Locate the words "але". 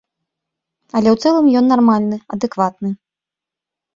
0.95-1.09